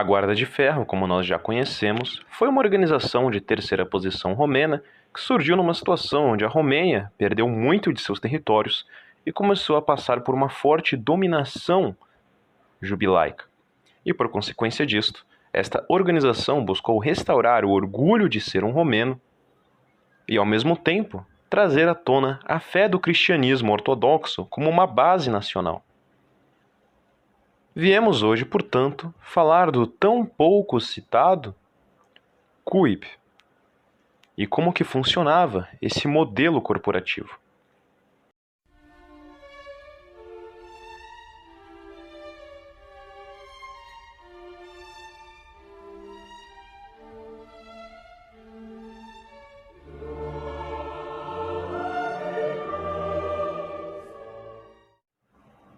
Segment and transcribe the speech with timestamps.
[0.00, 4.82] A Guarda de Ferro, como nós já conhecemos, foi uma organização de terceira posição romena
[5.12, 8.86] que surgiu numa situação onde a Romênia perdeu muito de seus territórios
[9.26, 11.94] e começou a passar por uma forte dominação
[12.80, 13.44] jubilaica.
[14.02, 19.20] E por consequência disto, esta organização buscou restaurar o orgulho de ser um romeno
[20.26, 25.28] e, ao mesmo tempo, trazer à tona a fé do cristianismo ortodoxo como uma base
[25.28, 25.84] nacional.
[27.74, 31.54] Viemos hoje, portanto, falar do tão pouco citado
[32.64, 33.06] CUIP
[34.36, 37.38] e como que funcionava esse modelo corporativo.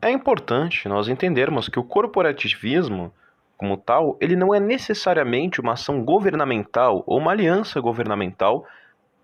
[0.00, 3.12] É importante nós entendermos que o corporativismo,
[3.56, 8.66] como tal, ele não é necessariamente uma ação governamental ou uma aliança governamental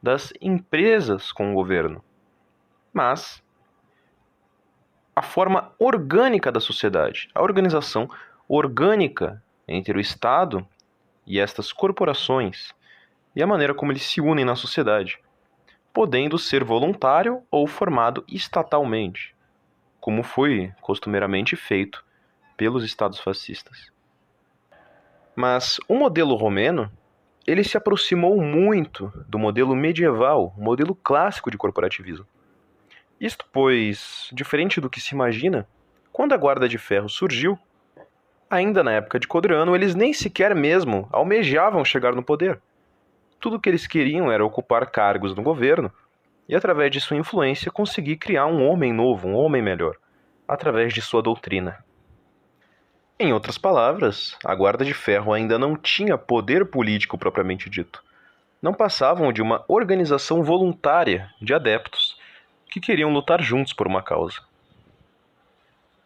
[0.03, 2.03] das empresas com o governo,
[2.93, 3.43] mas
[5.15, 8.09] a forma orgânica da sociedade, a organização
[8.49, 10.67] orgânica entre o Estado
[11.27, 12.75] e estas corporações
[13.37, 15.21] e a maneira como eles se unem na sociedade,
[15.93, 19.32] podendo ser voluntário ou formado estatalmente
[20.03, 22.05] como foi costumeiramente feito
[22.57, 23.93] pelos estados fascistas.
[25.37, 26.91] Mas o modelo romeno,
[27.47, 32.27] ele se aproximou muito do modelo medieval, o modelo clássico de corporativismo.
[33.21, 35.69] Isto pois, diferente do que se imagina,
[36.13, 37.57] quando a Guarda de Ferro surgiu,
[38.51, 42.61] ainda na época de Codriano, eles nem sequer mesmo almejavam chegar no poder.
[43.39, 45.93] Tudo o que eles queriam era ocupar cargos no governo
[46.53, 49.97] e, através de sua influência, conseguir criar um homem novo, um homem melhor,
[50.47, 51.83] através de sua doutrina.
[53.19, 58.05] Em outras palavras, a Guarda de Ferro ainda não tinha poder político propriamente dito.
[58.61, 62.19] Não passavam de uma organização voluntária de adeptos
[62.67, 64.39] que queriam lutar juntos por uma causa.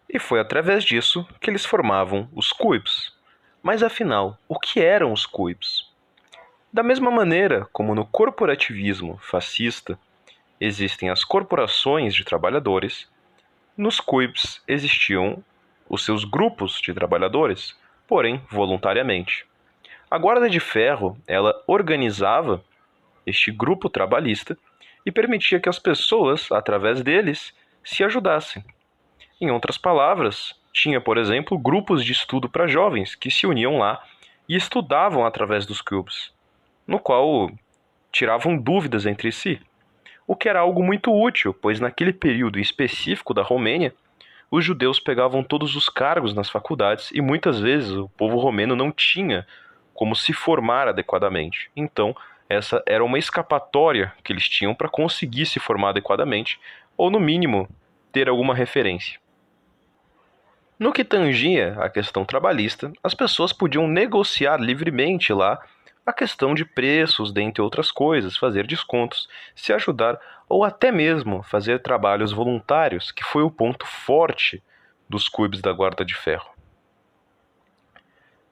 [0.09, 3.13] E foi através disso que eles formavam os CUIPs.
[3.61, 5.93] Mas afinal, o que eram os CUIPs?
[6.73, 9.99] Da mesma maneira como no corporativismo fascista
[10.61, 13.09] existem as corporações de trabalhadores,
[13.77, 15.43] nos CUIPs existiam
[15.89, 19.47] os seus grupos de trabalhadores, porém voluntariamente.
[20.11, 22.65] A Guarda de Ferro, ela organizava
[23.27, 24.57] este grupo trabalhista
[25.05, 28.65] e permitia que as pessoas, através deles, se ajudassem.
[29.41, 34.03] Em outras palavras, tinha, por exemplo, grupos de estudo para jovens que se uniam lá
[34.49, 36.33] e estudavam através dos clubes,
[36.87, 37.51] no qual
[38.13, 39.61] tiravam dúvidas entre si
[40.27, 43.95] o que era algo muito útil, pois naquele período específico da Romênia,
[44.51, 48.91] os judeus pegavam todos os cargos nas faculdades e muitas vezes o povo romeno não
[48.93, 49.47] tinha
[49.95, 51.71] como se formar adequadamente.
[51.75, 52.15] Então,
[52.49, 56.61] essa era uma escapatória que eles tinham para conseguir se formar adequadamente,
[56.97, 57.69] ou no mínimo,
[58.13, 59.19] ter alguma referência.
[60.79, 65.59] No que tangia a questão trabalhista, as pessoas podiam negociar livremente lá
[66.07, 70.19] a questão de preços, dentre outras coisas, fazer descontos, se ajudar
[70.49, 74.63] ou até mesmo fazer trabalhos voluntários, que foi o ponto forte
[75.09, 76.49] dos clubes da Guarda de Ferro.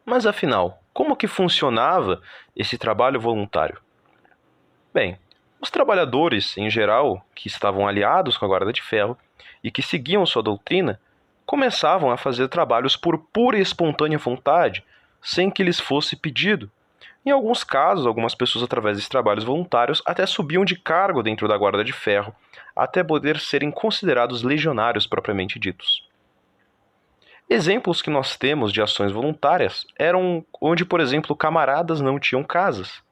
[0.05, 2.21] Mas afinal, como que funcionava
[2.57, 3.81] esse trabalho voluntário?
[4.93, 5.17] Bem,
[5.61, 9.17] os trabalhadores, em geral, que estavam aliados com a Guarda de Ferro
[9.63, 11.01] e que seguiam sua doutrina,
[11.47, 14.85] começavam a fazer trabalhos por pura e espontânea vontade,
[15.23, 16.71] sem que lhes fosse pedido,
[17.25, 21.57] em alguns casos, algumas pessoas, através de trabalhos voluntários, até subiam de cargo dentro da
[21.57, 22.35] Guarda de Ferro,
[22.77, 26.07] até poder serem considerados legionários propriamente ditos.
[27.49, 33.03] Exemplos que nós temos de ações voluntárias eram onde, por exemplo, camaradas não tinham casas.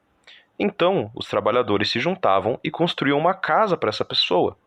[0.57, 4.57] Então, os trabalhadores se juntavam e construíam uma casa para essa pessoa.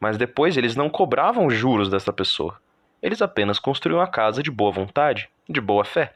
[0.00, 2.58] Mas depois eles não cobravam juros dessa pessoa.
[3.02, 6.14] Eles apenas construíam a casa de boa vontade, de boa fé.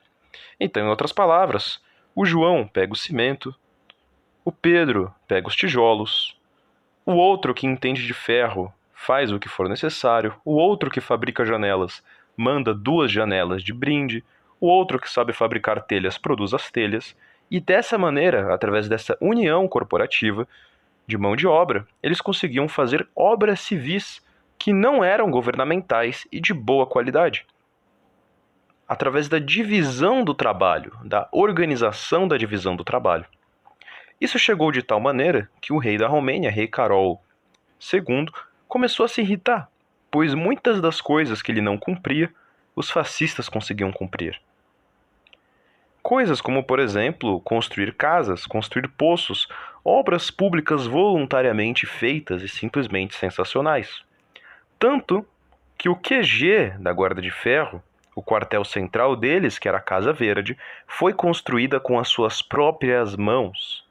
[0.58, 1.80] Então, em outras palavras,
[2.16, 3.54] o João pega o cimento,
[4.42, 6.34] o Pedro pega os tijolos,
[7.04, 11.44] o outro que entende de ferro faz o que for necessário, o outro que fabrica
[11.44, 12.02] janelas
[12.34, 14.24] manda duas janelas de brinde,
[14.58, 17.14] o outro que sabe fabricar telhas produz as telhas,
[17.48, 20.48] E dessa maneira, através dessa união corporativa
[21.06, 24.20] de mão de obra, eles conseguiam fazer obras civis
[24.58, 27.46] que não eram governamentais e de boa qualidade.
[28.88, 33.24] Através da divisão do trabalho, da organização da divisão do trabalho.
[34.20, 37.22] Isso chegou de tal maneira que o rei da Romênia, rei Carol
[37.92, 38.26] II,
[38.68, 39.68] começou a se irritar,
[40.10, 42.32] pois muitas das coisas que ele não cumpria,
[42.74, 44.40] os fascistas conseguiam cumprir.
[46.02, 49.48] Coisas como, por exemplo, construir casas, construir poços,
[49.84, 54.02] obras públicas voluntariamente feitas e simplesmente sensacionais.
[54.78, 55.26] Tanto
[55.76, 57.82] que o QG da Guarda de Ferro,
[58.16, 63.14] o quartel central deles, que era a Casa Verde, foi construída com as suas próprias
[63.14, 63.86] mãos,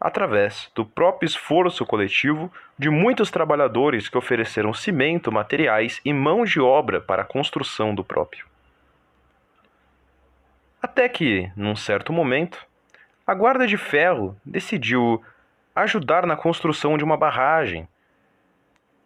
[0.00, 6.58] através do próprio esforço coletivo de muitos trabalhadores que ofereceram cimento, materiais e mão de
[6.60, 8.44] obra para a construção do próprio.
[10.82, 12.58] Até que, num certo momento,
[13.24, 15.22] a Guarda de Ferro decidiu
[15.76, 17.86] ajudar na construção de uma barragem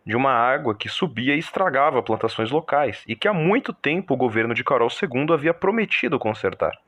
[0.05, 4.17] de uma água que subia e estragava plantações locais e que há muito tempo o
[4.17, 6.79] governo de Carol II havia prometido consertar.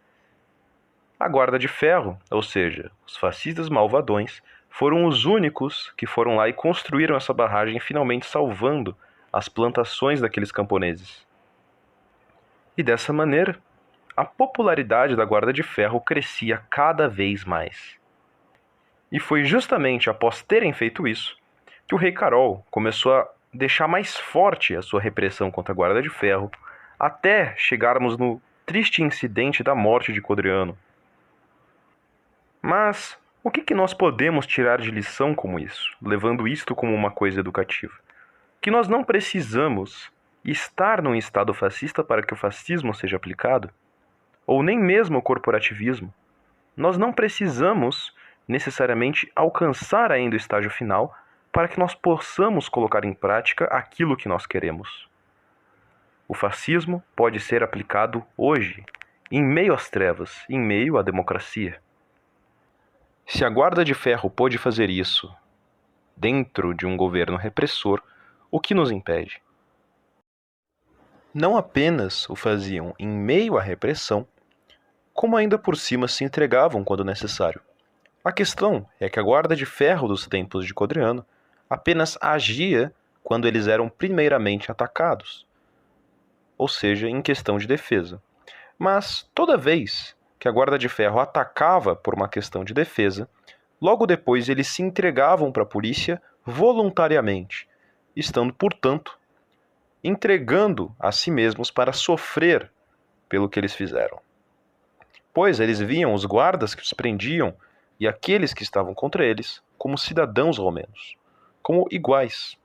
[1.19, 6.47] A Guarda de Ferro, ou seja, os fascistas malvadões, foram os únicos que foram lá
[6.47, 8.95] e construíram essa barragem, finalmente salvando
[9.33, 11.27] as plantações daqueles camponeses.
[12.77, 13.59] E dessa maneira,
[14.15, 17.97] a popularidade da Guarda de Ferro crescia cada vez mais.
[19.11, 21.39] E foi justamente após terem feito isso
[21.87, 26.03] que o rei Carol começou a deixar mais forte a sua repressão contra a Guarda
[26.03, 26.51] de Ferro,
[26.99, 30.77] até chegarmos no triste incidente da morte de Codriano.
[32.61, 37.11] Mas o que, que nós podemos tirar de lição como isso, levando isto como uma
[37.11, 37.95] coisa educativa?
[38.61, 40.11] Que nós não precisamos
[40.45, 43.71] estar num estado fascista para que o fascismo seja aplicado?
[44.47, 46.15] ou nem mesmo o corporativismo,
[46.77, 48.15] nós não precisamos
[48.47, 51.15] necessariamente alcançar ainda o estágio final
[51.57, 55.09] para que nós possamos colocar em prática aquilo que nós queremos.
[56.29, 58.85] O fascismo pode ser aplicado hoje,
[59.31, 61.81] em meio às trevas, em meio à democracia.
[63.27, 65.35] Se a Guarda de Ferro pôde fazer isso
[66.15, 68.03] dentro de um governo repressor,
[68.51, 69.41] o que nos impede?
[71.33, 74.29] Não apenas o faziam em meio à repressão,
[75.15, 77.63] como ainda por cima se entregavam quando necessário.
[78.23, 81.25] A questão é que a guarda de ferro dos tempos de Codriano
[81.69, 82.93] apenas agia
[83.23, 85.47] quando eles eram primeiramente atacados,
[86.57, 88.23] ou seja, em questão de defesa.
[88.79, 93.29] Mas toda vez que a guarda de ferro atacava por uma questão de defesa,
[93.81, 97.69] logo depois eles se entregavam para a polícia voluntariamente,
[98.15, 99.19] estando, portanto,
[100.05, 102.71] entregando a si mesmos para sofrer
[103.29, 104.21] pelo que eles fizeram
[105.37, 107.55] pois eles viam os guardas que os prendiam
[108.01, 111.15] e aqueles que estavam contra eles como cidadãos romanos,
[111.67, 112.57] como iguais.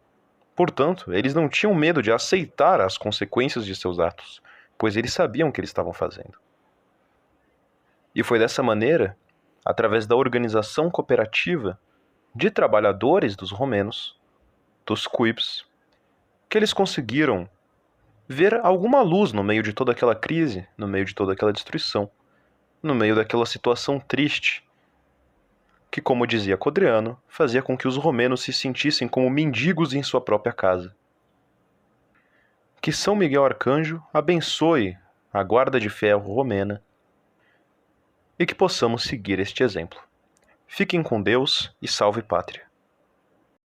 [0.56, 4.40] Portanto, eles não tinham medo de aceitar as consequências de seus atos,
[4.78, 6.38] pois eles sabiam o que eles estavam fazendo.
[8.14, 9.18] E foi dessa maneira,
[9.66, 11.80] através da organização cooperativa
[12.36, 14.16] de trabalhadores dos romenos,
[14.86, 15.66] dos quibs,
[16.48, 17.50] que eles conseguiram
[18.28, 22.08] ver alguma luz no meio de toda aquela crise, no meio de toda aquela destruição
[22.84, 24.64] no meio daquela situação triste,
[25.92, 30.22] que, como dizia Codriano, fazia com que os romenos se sentissem como mendigos em sua
[30.22, 30.96] própria casa.
[32.82, 34.98] Que São Miguel Arcanjo abençoe
[35.34, 36.82] a guarda de ferro romena
[38.40, 40.00] e que possamos seguir este exemplo.
[40.66, 42.71] Fiquem com Deus e salve pátria.